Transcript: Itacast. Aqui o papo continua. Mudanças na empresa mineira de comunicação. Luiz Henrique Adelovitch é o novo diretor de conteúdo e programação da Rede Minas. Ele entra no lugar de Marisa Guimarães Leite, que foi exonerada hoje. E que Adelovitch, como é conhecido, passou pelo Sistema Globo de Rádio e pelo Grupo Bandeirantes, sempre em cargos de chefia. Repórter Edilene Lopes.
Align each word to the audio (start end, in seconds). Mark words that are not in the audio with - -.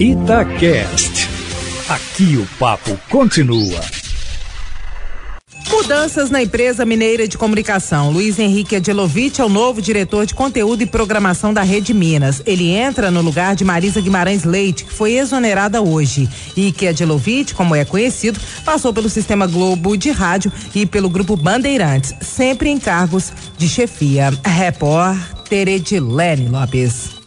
Itacast. 0.00 1.28
Aqui 1.88 2.36
o 2.36 2.46
papo 2.56 2.96
continua. 3.10 3.80
Mudanças 5.68 6.30
na 6.30 6.40
empresa 6.40 6.84
mineira 6.84 7.26
de 7.26 7.36
comunicação. 7.36 8.12
Luiz 8.12 8.38
Henrique 8.38 8.76
Adelovitch 8.76 9.40
é 9.40 9.44
o 9.44 9.48
novo 9.48 9.82
diretor 9.82 10.24
de 10.24 10.36
conteúdo 10.36 10.82
e 10.82 10.86
programação 10.86 11.52
da 11.52 11.62
Rede 11.62 11.92
Minas. 11.92 12.40
Ele 12.46 12.70
entra 12.70 13.10
no 13.10 13.20
lugar 13.20 13.56
de 13.56 13.64
Marisa 13.64 14.00
Guimarães 14.00 14.44
Leite, 14.44 14.84
que 14.84 14.92
foi 14.92 15.14
exonerada 15.14 15.82
hoje. 15.82 16.28
E 16.56 16.70
que 16.70 16.86
Adelovitch, 16.86 17.52
como 17.54 17.74
é 17.74 17.84
conhecido, 17.84 18.38
passou 18.64 18.94
pelo 18.94 19.08
Sistema 19.08 19.48
Globo 19.48 19.96
de 19.96 20.12
Rádio 20.12 20.52
e 20.76 20.86
pelo 20.86 21.10
Grupo 21.10 21.36
Bandeirantes, 21.36 22.14
sempre 22.20 22.70
em 22.70 22.78
cargos 22.78 23.32
de 23.56 23.68
chefia. 23.68 24.30
Repórter 24.44 25.66
Edilene 25.66 26.48
Lopes. 26.48 27.17